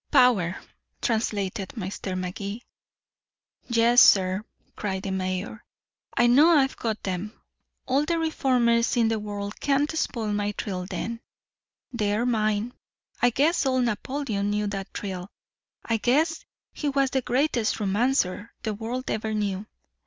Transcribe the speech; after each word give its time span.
"Power," 0.09 0.57
translated 0.99 1.73
Mr. 1.77 2.17
Magee. 2.17 2.63
"Yes, 3.67 4.01
sir," 4.01 4.43
cried 4.75 5.03
the 5.03 5.11
mayor. 5.11 5.63
"I 6.17 6.25
know 6.25 6.49
I've 6.57 6.75
got 6.75 7.03
them. 7.03 7.39
All 7.85 8.03
the 8.05 8.17
reformers 8.17 8.97
in 8.97 9.09
the 9.09 9.19
world 9.19 9.59
can't 9.59 9.95
spoil 9.95 10.33
my 10.33 10.55
thrill 10.57 10.87
then. 10.87 11.21
They're 11.93 12.25
mine. 12.25 12.73
I 13.21 13.29
guess 13.29 13.63
old 13.67 13.83
Napoleon 13.83 14.49
knew 14.49 14.65
that 14.65 14.87
thrill. 14.91 15.29
I 15.85 15.97
guess 15.97 16.43
he 16.73 16.89
was 16.89 17.11
the 17.11 17.21
greatest 17.21 17.79
romancer 17.79 18.53
the 18.63 18.73
world 18.73 19.11
ever 19.11 19.35
knew. 19.35 19.67